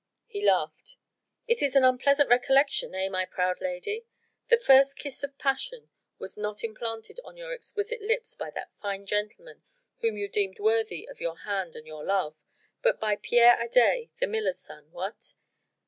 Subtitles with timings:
[0.25, 0.97] He laughed.
[1.45, 4.07] "It is an unpleasant recollection, eh, my proud lady?
[4.49, 9.05] The first kiss of passion was not implanted on your exquisite lips by that fine
[9.05, 9.61] gentleman
[9.99, 12.35] whom you deemed worthy of your hand and your love,
[12.81, 15.35] but by Pierre Adet, the miller's son, what?